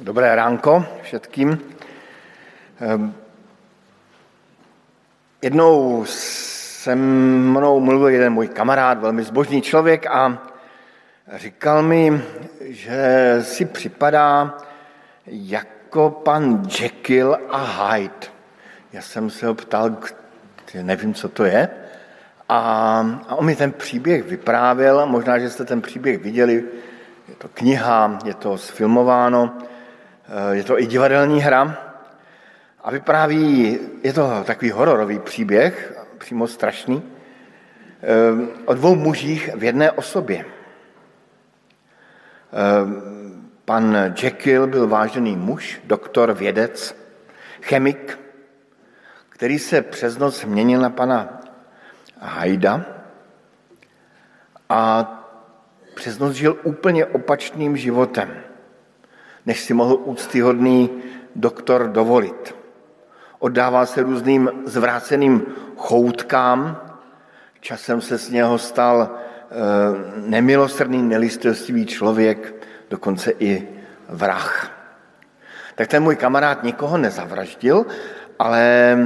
[0.00, 1.60] Dobré ránko všetkým.
[2.80, 3.14] Ehm,
[5.42, 10.38] jednou se mnou mluvil jeden můj kamarád, velmi zbožný člověk a
[11.34, 12.22] říkal mi,
[12.60, 14.58] že si připadá
[15.26, 18.28] jako pan Jekyll a Hyde.
[18.92, 19.96] Já jsem se ho ptal,
[20.82, 21.68] nevím, co to je,
[22.48, 22.58] a,
[23.28, 26.64] a on mi ten příběh vyprávěl, možná, že jste ten příběh viděli,
[27.28, 29.58] je to kniha, je to sfilmováno,
[30.52, 31.78] je to i divadelní hra
[32.80, 37.02] a vypráví, je to takový hororový příběh, přímo strašný,
[38.64, 40.44] o dvou mužích v jedné osobě.
[43.64, 46.96] Pan Jekyll byl vážený muž, doktor, vědec,
[47.62, 48.18] chemik,
[49.28, 51.40] který se přes noc změnil na pana
[52.20, 52.84] Hajda
[54.68, 55.12] a
[55.94, 58.45] přes noc žil úplně opačným životem,
[59.46, 60.90] než si mohl úctyhodný
[61.36, 62.54] doktor dovolit.
[63.38, 66.80] Oddával se různým zvráceným choutkám,
[67.60, 69.54] časem se z něho stal eh,
[70.26, 72.54] nemilosrdný, nelistovstivý člověk,
[72.90, 73.68] dokonce i
[74.08, 74.72] vrah.
[75.74, 77.86] Tak ten můj kamarád nikoho nezavraždil,
[78.38, 78.98] ale,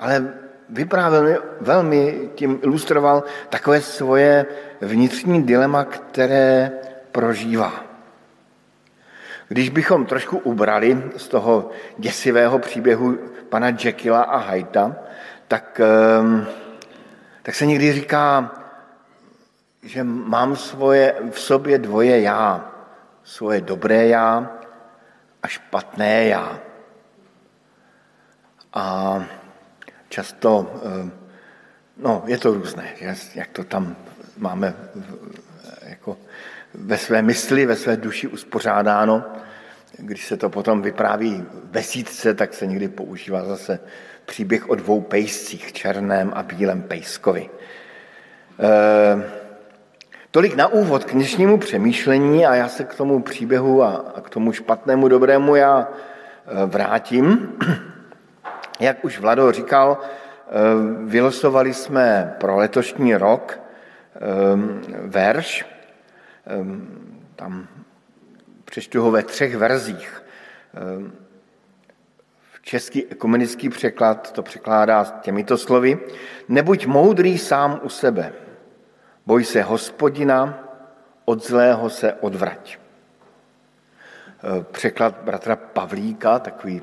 [0.00, 0.32] ale
[0.68, 4.46] vyprávěl mi, velmi tím ilustroval takové svoje
[4.80, 6.70] vnitřní dilema, které
[7.12, 7.91] prožívá.
[9.52, 14.96] Když bychom trošku ubrali z toho děsivého příběhu pana Jekylla a Hyda,
[15.48, 16.46] tak, ehm,
[17.42, 18.52] tak se někdy říká,
[19.82, 22.72] že mám svoje, v sobě dvoje já.
[23.24, 24.50] Svoje dobré já
[25.42, 26.58] a špatné já.
[28.72, 28.84] A
[30.08, 31.10] často, eh,
[31.96, 32.88] no je to různé,
[33.34, 33.96] jak to tam
[34.36, 34.74] máme
[35.82, 36.16] jako
[36.74, 39.24] ve své mysli, ve své duši uspořádáno.
[39.96, 43.80] Když se to potom vypráví ve sítce, tak se někdy používá zase
[44.24, 47.50] příběh o dvou pejscích, černém a bílém pejskovi.
[48.60, 49.22] E,
[50.30, 54.30] tolik na úvod k dnešnímu přemýšlení a já se k tomu příběhu a, a k
[54.30, 57.58] tomu špatnému dobrému já eh, vrátím.
[58.80, 60.50] Jak už Vlado říkal, eh,
[61.04, 63.58] vylosovali jsme pro letošní rok
[65.04, 65.71] verš,
[67.36, 67.68] tam
[68.64, 70.22] přečtu ho ve třech verzích.
[72.52, 75.98] V český ekumenický překlad to překládá těmito slovy.
[76.48, 78.32] Nebuď moudrý sám u sebe,
[79.26, 80.68] boj se hospodina,
[81.24, 82.78] od zlého se odvrať.
[84.72, 86.82] Překlad bratra Pavlíka, takový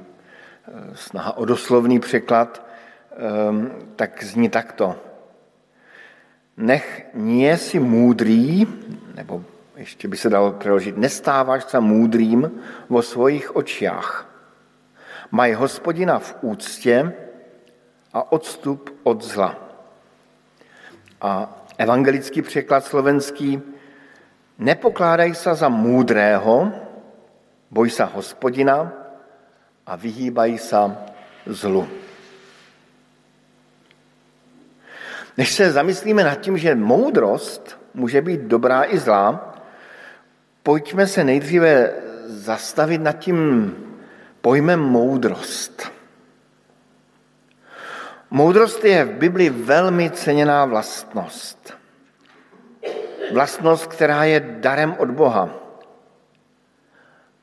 [0.94, 2.66] snaha o doslovný překlad,
[3.12, 5.09] ehm, tak zní takto.
[6.60, 8.68] Nech nie si můdrý,
[9.16, 9.44] nebo
[9.76, 14.30] ještě by se dalo přeložit, nestáváš se můdrým vo svojich očiach.
[15.32, 17.14] Maj hospodina v úctě
[18.14, 19.56] a odstup od zla.
[21.22, 23.62] A evangelický překlad slovenský,
[24.58, 26.72] nepokládaj se za můdrého,
[27.72, 28.94] boj se hospodina
[29.86, 30.78] a vyhýbají se
[31.46, 31.88] zlu.
[35.40, 39.56] Než se zamyslíme nad tím, že moudrost může být dobrá i zlá,
[40.64, 41.94] pojďme se nejdříve
[42.26, 43.40] zastavit nad tím
[44.42, 45.92] pojmem moudrost.
[48.32, 51.74] Moudrost je v Bibli velmi ceněná vlastnost.
[53.34, 55.50] Vlastnost, která je darem od Boha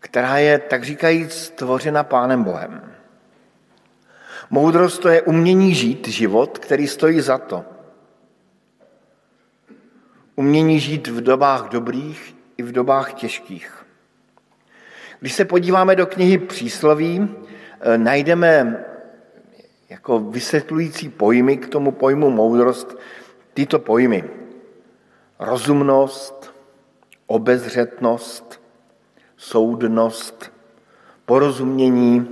[0.01, 2.93] která je, tak říkajíc, stvořena Pánem Bohem.
[4.51, 7.65] Moudrost to je umění žít život, který stojí za to.
[10.37, 13.87] Umění žít v dobách dobrých i v dobách těžkých.
[15.21, 17.29] Když se podíváme do knihy Přísloví,
[17.81, 18.85] eh, najdeme
[19.89, 22.99] jako vysvětlující pojmy k tomu pojmu moudrost
[23.55, 24.25] tyto pojmy.
[25.39, 26.55] Rozumnost,
[27.27, 28.61] obezřetnost,
[29.37, 30.53] soudnost,
[31.25, 32.28] porozumění,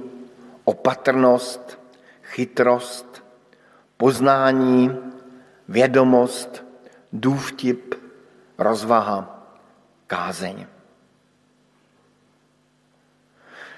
[0.65, 1.79] opatrnost,
[2.23, 3.25] chytrost,
[3.97, 4.97] poznání,
[5.69, 6.65] vědomost,
[7.13, 8.04] důvtip,
[8.59, 9.47] rozvaha,
[10.07, 10.67] kázeň.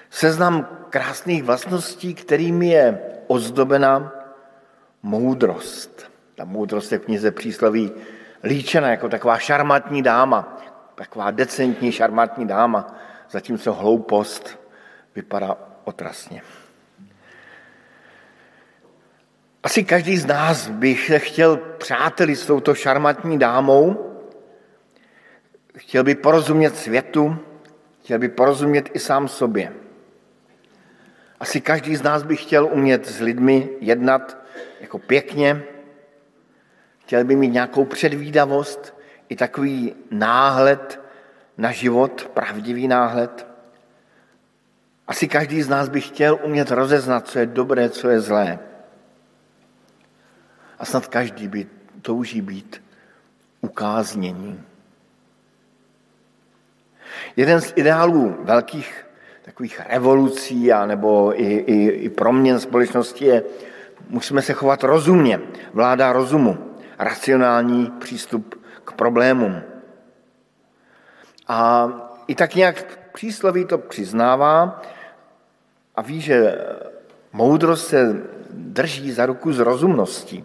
[0.09, 4.13] Seznam krásných vlastností, kterými je ozdobena
[5.03, 6.11] moudrost.
[6.35, 7.91] Ta moudrost je v knize přísloví
[8.43, 10.57] líčena jako taková šarmatní dáma,
[10.95, 12.95] taková decentní šarmatní dáma,
[13.29, 14.59] zatímco hloupost
[15.15, 16.41] vypadá otrasně.
[19.63, 24.06] Asi každý z nás by se chtěl přáteli s touto šarmatní dámou,
[25.77, 27.37] chtěl by porozumět světu,
[28.03, 29.73] chtěl by porozumět i sám sobě.
[31.39, 34.37] Asi každý z nás by chtěl umět s lidmi jednat
[34.81, 35.63] jako pěkně,
[36.99, 38.97] chtěl by mít nějakou předvídavost,
[39.29, 41.01] i takový náhled
[41.57, 43.47] na život, pravdivý náhled.
[45.07, 48.59] Asi každý z nás by chtěl umět rozeznat, co je dobré, co je zlé.
[50.79, 51.67] A snad každý by
[52.01, 52.83] touží být
[53.61, 54.63] ukáznění.
[57.37, 59.05] Jeden z ideálů velkých
[59.41, 63.43] takových revolucí a nebo i, i, i proměn společnosti je,
[64.09, 65.39] musíme se chovat rozumně,
[65.73, 66.57] vláda rozumu,
[66.99, 69.61] racionální přístup k problémům.
[71.47, 71.89] A
[72.27, 74.81] i tak nějak přísloví to přiznává
[75.95, 76.57] a ví, že
[77.33, 80.43] moudrost se drží za ruku z rozumností.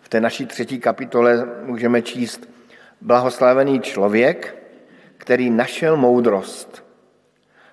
[0.00, 2.48] V té naší třetí kapitole můžeme číst
[3.00, 4.58] blahoslavený člověk,
[5.18, 6.84] který našel moudrost.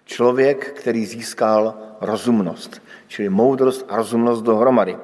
[0.06, 4.98] Člověk, který získal rozumnost, čili moudrost a rozumnost dohromady.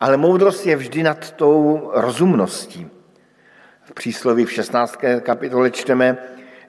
[0.00, 2.90] Ale moudrost je vždy nad tou rozumností.
[3.82, 4.96] V přísloví v 16.
[5.20, 6.18] kapitole čteme,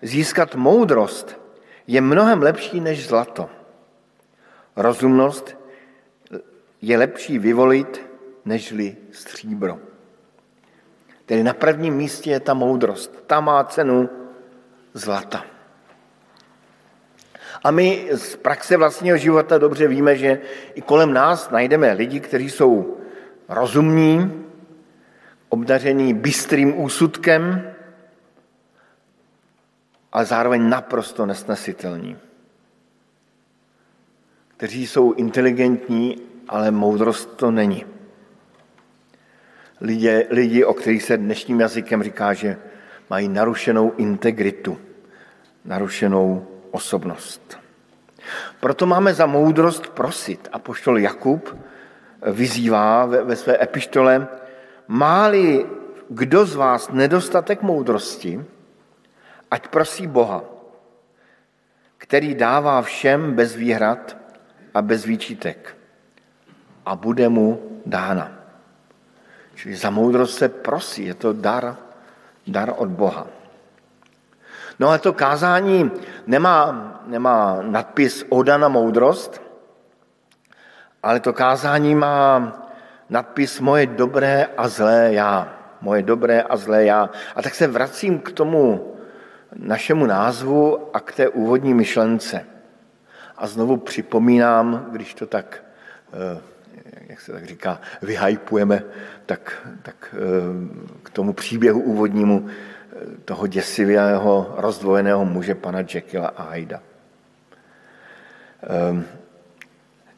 [0.02, 1.40] získat moudrost
[1.88, 3.50] je mnohem lepší než zlato.
[4.76, 5.58] Rozumnost
[6.82, 8.02] je lepší vyvolit
[8.46, 9.80] nežli stříbro.
[11.26, 13.24] Tedy na prvním místě je ta moudrost.
[13.28, 14.10] Ta má cenu
[14.98, 15.46] zlata.
[17.64, 20.40] A my z praxe vlastního života dobře víme, že
[20.76, 22.98] i kolem nás najdeme lidi, kteří jsou
[23.50, 24.44] rozumní,
[25.50, 27.74] obdaření bystrým úsudkem,
[30.12, 32.18] ale zároveň naprosto nesnesitelní.
[34.58, 37.86] Kteří jsou inteligentní, ale moudrost to není.
[39.82, 42.58] Lidi, lidi, o kterých se dnešním jazykem říká, že
[43.10, 44.78] mají narušenou integritu,
[45.68, 47.60] narušenou osobnost.
[48.60, 50.50] Proto máme za moudrost prosit.
[50.52, 51.44] A poštol Jakub
[52.32, 54.28] vyzývá ve, ve své epištole,
[54.88, 55.66] máli
[56.10, 58.40] kdo z vás nedostatek moudrosti,
[59.52, 60.44] ať prosí Boha,
[61.98, 64.18] který dává všem bez výhrad
[64.74, 65.78] a bez výčitek
[66.86, 68.32] a bude mu dána.
[69.56, 71.76] Čili za moudrost se prosí, je to dar,
[72.48, 73.37] dar od Boha.
[74.80, 75.92] No ale to kázání
[76.28, 79.42] nemá, nemá nadpis Oda na moudrost,
[81.04, 82.54] ale to kázání má
[83.10, 85.54] nadpis Moje dobré a zlé já.
[85.82, 87.10] Moje dobré a zlé já.
[87.36, 88.94] A tak se vracím k tomu
[89.56, 92.46] našemu názvu a k té úvodní myšlence.
[93.38, 95.64] A znovu připomínám, když to tak,
[96.14, 96.42] eh,
[97.10, 98.84] jak se tak říká, vyhypujeme,
[99.26, 100.18] tak, tak eh,
[101.04, 102.96] k tomu příběhu úvodnímu eh,
[103.26, 106.82] toho děsivého rozdvojeného muže pana Jekylla a Hyda.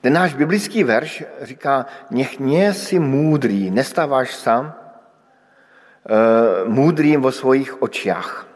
[0.02, 4.74] Ten náš biblický verš říká, nech mě si můdrý, nestáváš sám,
[6.66, 8.48] můdrým vo svých očích.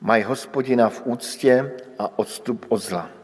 [0.00, 3.19] Mají hospodina v úctě a odstup od zla.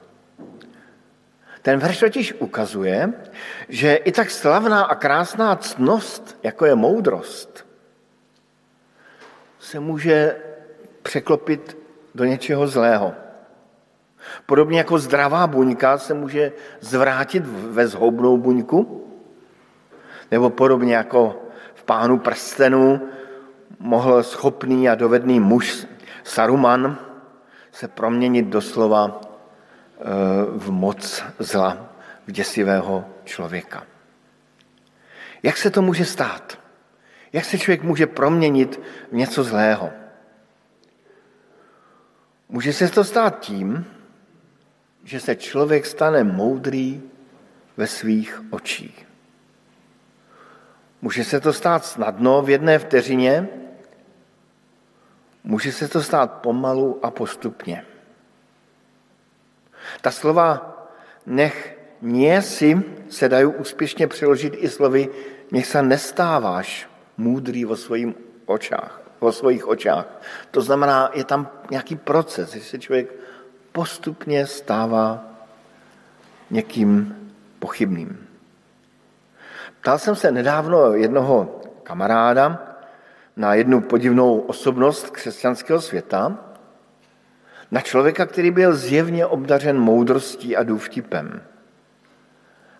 [1.66, 3.12] Ten verš totiž ukazuje,
[3.68, 7.66] že i tak slavná a krásná ctnost, jako je moudrost,
[9.58, 10.36] se může
[11.02, 11.78] překlopit
[12.14, 13.14] do něčeho zlého.
[14.46, 19.10] Podobně jako zdravá buňka se může zvrátit ve zhoubnou buňku,
[20.30, 21.42] nebo podobně jako
[21.74, 23.08] v pánu prstenu
[23.78, 25.86] mohl schopný a dovedný muž
[26.24, 26.98] Saruman
[27.72, 29.25] se proměnit doslova
[30.56, 31.92] v moc zla,
[32.26, 33.86] v děsivého člověka.
[35.42, 36.58] Jak se to může stát?
[37.32, 38.80] Jak se člověk může proměnit
[39.12, 39.90] v něco zlého?
[42.48, 43.86] Může se to stát tím,
[45.04, 47.02] že se člověk stane moudrý
[47.76, 49.06] ve svých očích.
[51.02, 53.48] Může se to stát snadno v jedné vteřině,
[55.44, 57.84] může se to stát pomalu a postupně.
[60.00, 60.76] Ta slova
[61.26, 65.08] nech nie si se dají úspěšně přeložit i slovy
[65.50, 68.14] nech se nestáváš můdrý vo, svojím
[68.46, 70.06] očách, vo svojich očách.
[70.50, 73.14] To znamená, je tam nějaký proces, že se člověk
[73.72, 75.24] postupně stává
[76.50, 77.16] někým
[77.58, 78.26] pochybným.
[79.80, 82.76] Ptal jsem se nedávno jednoho kamaráda
[83.36, 86.38] na jednu podivnou osobnost křesťanského světa,
[87.70, 91.42] na člověka, který byl zjevně obdařen moudrostí a důvtipem.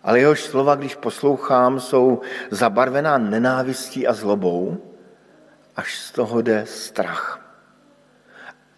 [0.03, 4.83] Ale jehož slova, když poslouchám, jsou zabarvená nenávistí a zlobou,
[5.77, 7.41] až z toho jde strach.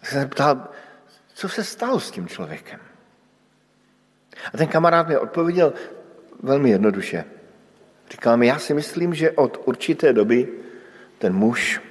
[0.03, 0.67] Jsem se ptal,
[1.33, 2.79] co se stalo s tím člověkem?
[4.53, 5.73] A ten kamarád mi odpověděl
[6.43, 7.25] velmi jednoduše.
[8.11, 10.49] Říkal mi, já si myslím, že od určité doby
[11.17, 11.81] ten muž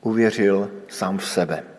[0.00, 1.73] uvěřil sám v sebe.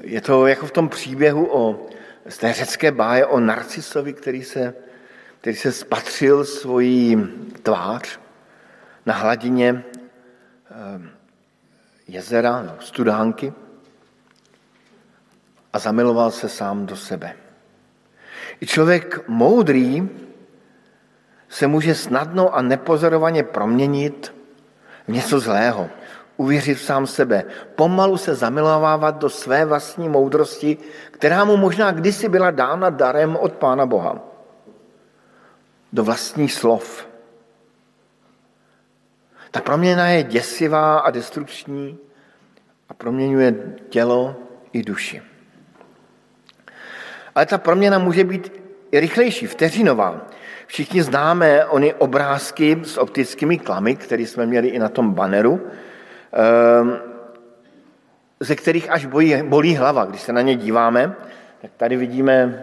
[0.00, 1.86] Je to jako v tom příběhu o,
[2.28, 4.74] z té řecké báje o Narcisovi, který se,
[5.40, 7.28] který se spatřil svojí
[7.62, 8.18] tvář
[9.06, 9.84] na hladině
[10.70, 11.08] eh,
[12.08, 13.52] jezera, studánky
[15.72, 17.36] a zamiloval se sám do sebe.
[18.60, 20.08] I člověk moudrý
[21.48, 24.34] se může snadno a nepozorovaně proměnit
[25.08, 25.90] v něco zlého,
[26.38, 30.78] uvěřit sám sebe, pomalu se zamilovávat do své vlastní moudrosti,
[31.10, 34.18] která mu možná kdysi byla dána darem od Pána Boha.
[35.92, 37.06] Do vlastních slov.
[39.50, 41.98] Ta proměna je děsivá a destrukční
[42.88, 43.54] a proměňuje
[43.88, 44.36] tělo
[44.72, 45.22] i duši.
[47.34, 48.52] Ale ta proměna může být
[48.90, 50.26] i rychlejší, vteřinová.
[50.66, 55.87] Všichni známe ony obrázky s optickými klamy, které jsme měli i na tom banneru, ehm,
[58.40, 60.04] ze kterých až bolí, bolí hlava.
[60.04, 61.14] Když se na ně díváme,
[61.62, 62.62] tak tady vidíme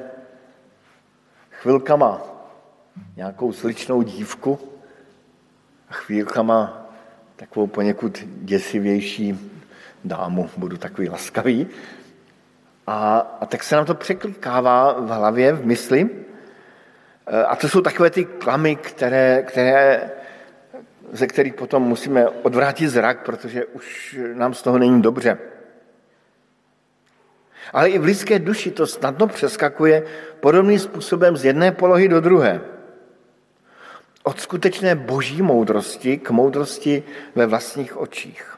[1.52, 2.22] chvilkama
[3.16, 4.60] nějakou sličnou dívku
[5.90, 6.88] a chvílkama
[7.36, 9.52] takovou poněkud děsivější
[10.06, 11.68] dámu, budu takový laskavý.
[12.88, 16.10] A, a tak se nám to překlikává v hlavě, v mysli.
[17.28, 20.12] E, a to jsou takové ty klamy, které, které,
[21.12, 25.38] ze kterých potom musíme odvrátit zrak, protože už nám z toho není dobře.
[27.74, 30.04] Ale i v lidské duši to snadno přeskakuje
[30.40, 32.62] podobným způsobem z jedné polohy do druhé.
[34.24, 37.04] Od skutečné boží moudrosti k moudrosti
[37.36, 38.58] ve vlastních očích.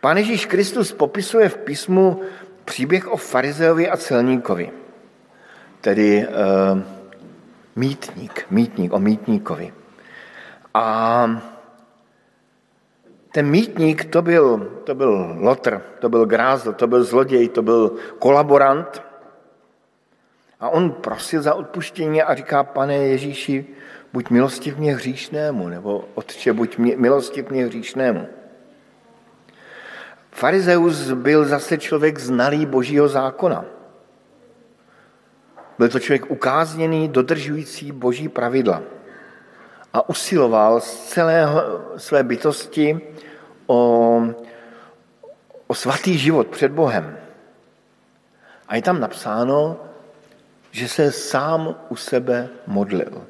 [0.00, 2.20] Pán Ježíš Kristus popisuje v písmu
[2.64, 4.70] příběh o farizeovi a celníkovi,
[5.80, 6.28] tedy e,
[7.76, 9.72] mítník, mítník, o mítníkovi.
[10.78, 11.42] A
[13.32, 17.96] ten mítník to byl, to byl lotr, to byl grázl, to byl zloděj, to byl
[18.18, 19.02] kolaborant.
[20.60, 23.66] A on prosil za odpuštění a říká, pane Ježíši,
[24.12, 28.26] buď milostiv mě hříšnému, nebo otče, buď milostiv mě hříšnému.
[30.30, 33.64] Farizeus byl zase člověk znalý božího zákona.
[35.78, 38.97] Byl to člověk ukázněný, dodržující boží pravidla.
[39.92, 41.46] A usiloval z celé
[41.96, 43.00] své bytosti
[43.66, 44.22] o,
[45.66, 47.18] o svatý život před Bohem.
[48.68, 49.76] A je tam napsáno,
[50.70, 53.26] že se sám u sebe modlil.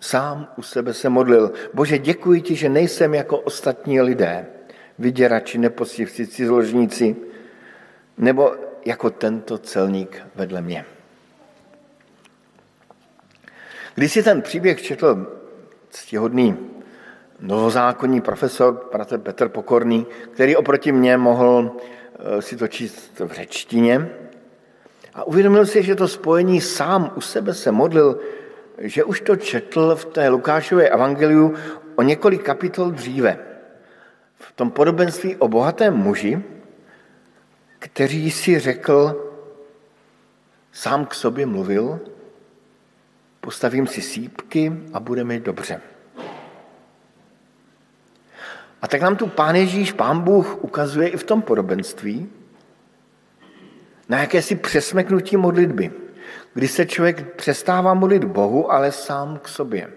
[0.00, 1.52] Sám u sebe se modlil.
[1.74, 4.46] Bože, děkuji ti, že nejsem jako ostatní lidé
[4.98, 7.16] vyděrači, nepoctivci, cizoložníci,
[8.18, 8.54] nebo
[8.84, 10.84] jako tento celník vedle mě.
[13.98, 15.26] Když si ten příběh četl
[15.90, 16.56] ctihodný
[17.40, 18.90] novozákonní profesor,
[19.22, 21.76] Petr Pokorný, který oproti mně mohl
[22.18, 24.10] eh, si to číst v řečtině,
[25.14, 28.20] a uvědomil si, že to spojení sám u sebe se modlil,
[28.78, 31.54] že už to četl v té Lukášové evangeliu
[31.96, 33.38] o několik kapitol dříve.
[34.36, 36.42] V tom podobenství o bohatém muži,
[37.78, 39.30] který si řekl,
[40.72, 42.00] sám k sobě mluvil,
[43.40, 45.80] postavím si sípky a bude mi dobře.
[48.82, 52.30] A tak nám tu Pán Ježíš, Pán Bůh ukazuje i v tom podobenství
[54.08, 55.92] na jakési přesmeknutí modlitby,
[56.54, 59.90] kdy se člověk přestává modlit Bohu, ale sám k sobě.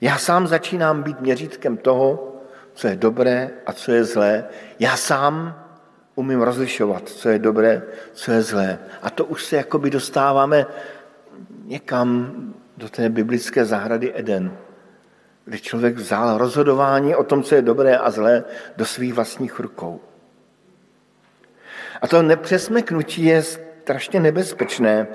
[0.00, 2.36] Já sám začínám být měřítkem toho,
[2.74, 4.44] co je dobré a co je zlé.
[4.78, 5.62] Já sám
[6.14, 7.82] umím rozlišovat, co je dobré,
[8.12, 8.78] co je zlé.
[9.02, 10.66] A to už se jakoby dostáváme
[11.66, 12.32] někam
[12.76, 14.56] do té biblické zahrady Eden,
[15.44, 18.44] kde člověk vzal rozhodování o tom, co je dobré a zlé,
[18.76, 20.00] do svých vlastních rukou.
[22.02, 25.06] A to nepřesmeknutí je strašně nebezpečné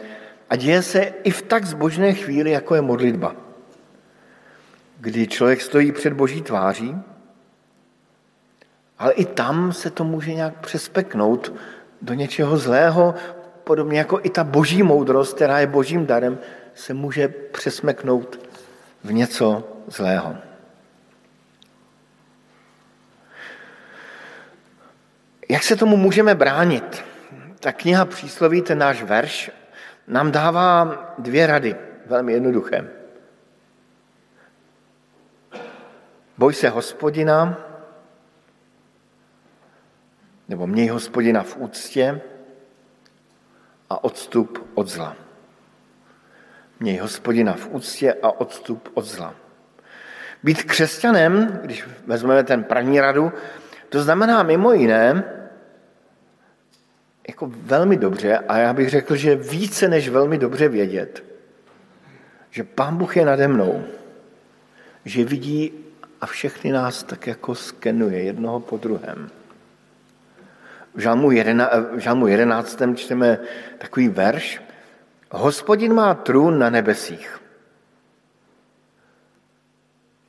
[0.50, 3.36] a děje se i v tak zbožné chvíli, jako je modlitba
[5.02, 6.96] kdy člověk stojí před boží tváří,
[9.00, 11.54] ale i tam se to může nějak přespeknout
[12.02, 13.16] do něčeho zlého,
[13.64, 16.40] podobně jako i ta boží moudrost, která je božím darem,
[16.76, 18.50] se může přesmeknout
[19.04, 20.36] v něco zlého.
[25.50, 27.04] Jak se tomu můžeme bránit?
[27.60, 29.52] Ta kniha přísloví, ten náš verš,
[30.08, 31.76] nám dává dvě rady,
[32.06, 32.88] velmi jednoduché.
[36.38, 37.58] Boj se hospodina,
[40.50, 42.22] nebo měj hospodina v úctě
[43.92, 45.16] a odstup od zla.
[46.80, 49.36] Měj hospodina v úctě a odstup od zla.
[50.44, 53.32] Být křesťanem, když vezmeme ten první radu,
[53.90, 55.24] to znamená mimo jiné,
[57.28, 61.24] jako velmi dobře, a já bych řekl, že více než velmi dobře vědět,
[62.50, 63.84] že Pán Bůh je nade mnou,
[65.06, 65.74] že vidí
[66.22, 69.41] a všechny nás tak jako skenuje jednoho po druhém.
[70.96, 72.82] V žalmu, 11, v žalmu 11.
[72.96, 73.40] čteme
[73.78, 74.62] takový verš.
[75.32, 77.42] Hospodin má trůn na nebesích.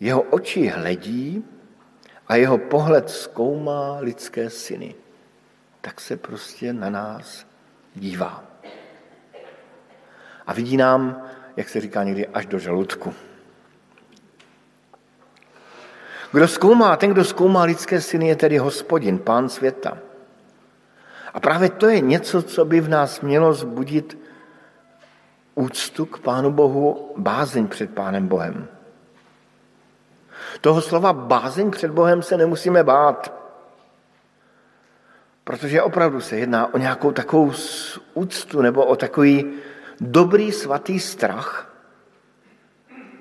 [0.01, 1.45] Jeho oči hledí
[2.29, 4.95] a jeho pohled zkoumá lidské syny.
[5.81, 7.47] Tak se prostě na nás
[7.95, 8.45] dívá.
[10.47, 13.15] A vidí nám, jak se říká někdy, až do žaludku.
[16.33, 19.99] Kdo zkoumá, ten, kdo zkoumá lidské syny, je tedy hospodin, pán světa.
[21.35, 24.19] A právě to je něco, co by v nás mělo zbudit
[25.55, 28.69] úctu k Pánu Bohu, bázeň před Pánem Bohem.
[30.61, 33.35] Toho slova bázeň před Bohem se nemusíme bát,
[35.45, 37.53] protože opravdu se jedná o nějakou takovou
[38.15, 39.53] úctu nebo o takový
[40.01, 41.75] dobrý svatý strach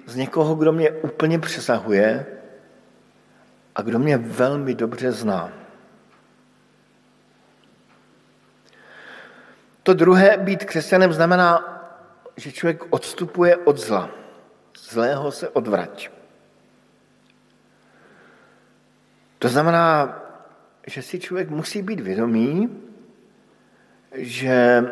[0.06, 2.25] z někoho, kdo mě úplně přesahuje
[3.75, 5.51] a kdo mě velmi dobře zná.
[9.91, 11.60] To druhé, být křesťanem, znamená,
[12.38, 14.10] že člověk odstupuje od zla.
[14.79, 16.10] Zlého se odvrať.
[19.39, 20.15] To znamená,
[20.88, 22.71] že si člověk musí být vědomý,
[24.15, 24.86] že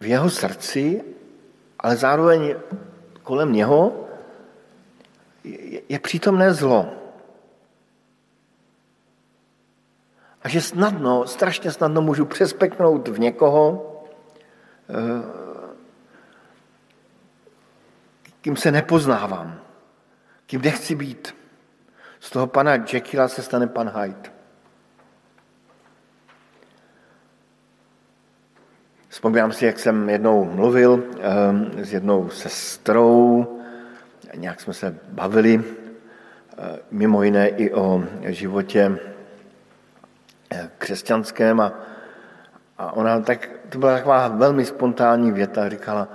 [0.00, 1.04] v jeho srdci,
[1.78, 2.54] ale zároveň
[3.22, 4.08] kolem něho
[5.88, 6.90] je přítomné zlo.
[10.42, 13.86] A že snadno, strašně snadno můžu přespeknout v někoho,
[14.90, 15.40] eh,
[18.40, 19.60] kým se nepoznávám,
[20.46, 21.36] kým nechci být.
[22.20, 24.30] Z toho pana Jekylla se stane pan Hyde.
[29.08, 31.04] Vzpomínám si, jak jsem jednou mluvil um,
[31.84, 33.46] s jednou sestrou,
[34.36, 35.64] nějak jsme se bavili, uh,
[36.90, 39.09] mimo jiné i o životě eh,
[40.78, 41.72] křesťanském a,
[42.78, 46.08] a ona tak, to byla taková velmi spontánní věta, říkala,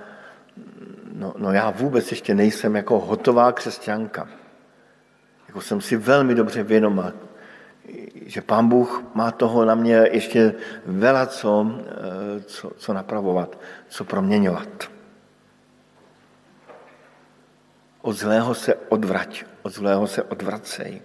[1.14, 4.28] no, no já vůbec ještě nejsem jako hotová křesťanka.
[5.48, 7.14] Jako jsem si velmi dobře vědoma,
[8.26, 10.54] že pán Bůh má toho na mě ještě
[10.86, 14.90] vela co, eh, co, co napravovat, co proměňovat.
[18.02, 21.02] Od zlého se odvrať, od zlého se odvracej.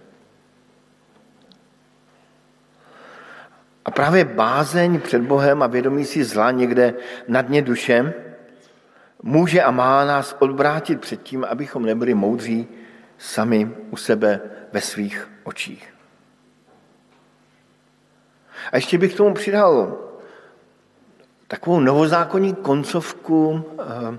[3.91, 6.95] A právě bázeň před Bohem a vědomí si zla někde
[7.29, 8.15] na dně duše
[9.23, 12.69] může a má nás odvrátit před tím, abychom nebyli moudří
[13.19, 14.41] sami u sebe
[14.73, 15.95] ve svých očích.
[18.73, 19.99] A ještě bych k tomu přidal
[21.49, 24.19] takovou novozákonní koncovku eh,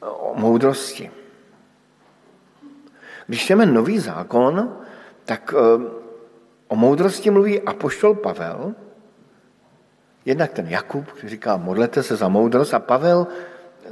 [0.00, 1.10] o moudrosti.
[3.26, 4.78] Když čteme nový zákon,
[5.24, 6.09] tak eh,
[6.70, 8.74] o moudrosti mluví apoštol Pavel,
[10.24, 13.26] jednak ten Jakub, který říká, modlete se za moudrost, a Pavel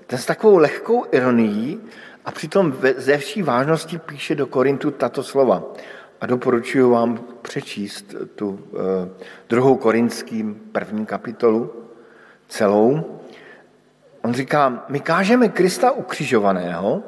[0.07, 1.81] ten s takovou lehkou ironií
[2.25, 5.63] a přitom ze vší vážnosti píše do Korintu tato slova.
[6.21, 9.09] A doporučuji vám přečíst tu eh,
[9.49, 11.73] druhou korinským první kapitolu
[12.49, 13.19] celou.
[14.23, 17.03] On říká, my kážeme Krista ukřižovaného,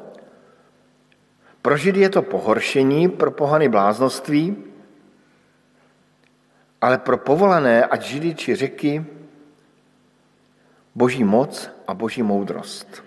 [1.61, 4.70] pro Židy je to pohoršení, pro pohany bláznoství,
[6.81, 9.05] ale pro povolané, ať Židy či řeky,
[10.95, 13.03] boží moc a boží moudrost.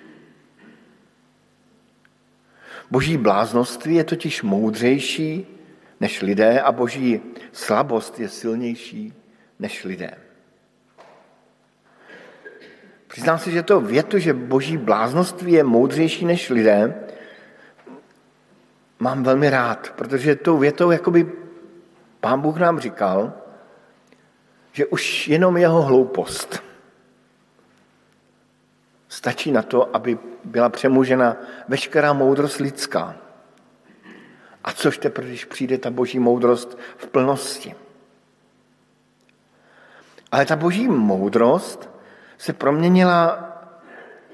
[2.91, 5.47] Boží bláznoství je totiž moudřejší
[6.01, 7.21] než lidé a boží
[7.53, 9.15] slabost je silnější
[9.59, 10.15] než lidé.
[13.07, 17.07] Přiznám si, že to větu, že boží bláznoství je moudřejší než lidé,
[18.99, 21.33] mám velmi rád, protože tou větou jakoby
[22.21, 23.44] pán Bůh nám říkal,
[24.75, 26.63] že už jenom jeho hloupost
[29.09, 31.37] stačí na to, aby byla přemužena
[31.69, 33.17] veškerá moudrost lidská.
[34.65, 37.75] A což teprve, když přijde ta boží moudrost v plnosti.
[40.33, 41.91] Ale ta boží moudrost
[42.39, 43.51] se proměnila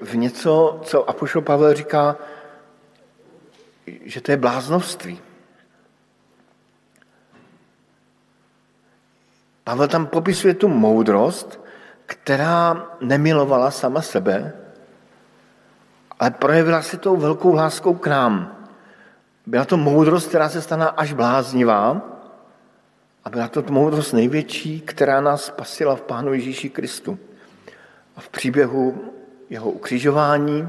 [0.01, 2.17] v něco, co Apoštol Pavel říká,
[3.85, 5.21] že to je bláznovství.
[9.63, 11.61] Pavel tam popisuje tu moudrost,
[12.05, 14.53] která nemilovala sama sebe,
[16.19, 18.57] ale projevila se tou velkou láskou k nám.
[19.45, 22.01] Byla to moudrost, která se stala až bláznivá
[23.25, 27.19] a byla to moudrost největší, která nás spasila v Pánu Ježíši Kristu.
[28.15, 29.13] A v příběhu
[29.49, 30.67] jeho ukřižování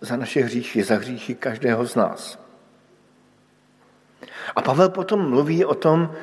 [0.00, 2.38] za naše hříchy, za hříchy každého z nás.
[4.56, 6.14] A Pavel potom mluví o tom,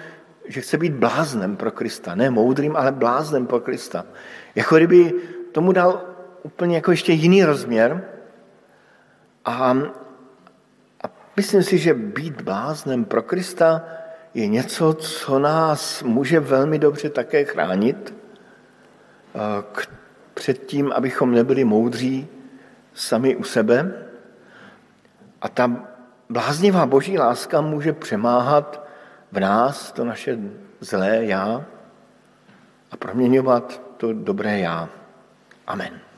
[0.51, 2.15] že chce být bláznem pro Krista.
[2.15, 4.05] Ne moudrým, ale bláznem pro Krista.
[4.55, 5.13] Jako kdyby
[5.51, 6.01] tomu dal
[6.43, 8.03] úplně jako ještě jiný rozměr.
[9.45, 9.71] A,
[11.03, 13.85] a myslím si, že být bláznem pro Krista
[14.33, 18.13] je něco, co nás může velmi dobře také chránit
[19.35, 19.39] eh,
[19.71, 19.87] k,
[20.33, 22.27] před tím, abychom nebyli moudří
[22.93, 23.93] sami u sebe.
[25.41, 25.87] A ta
[26.29, 28.90] bláznivá boží láska může přemáhat
[29.32, 30.38] v nás to naše
[30.80, 31.65] zlé já
[32.91, 34.89] a proměňovat to dobré já.
[35.67, 36.11] Amen.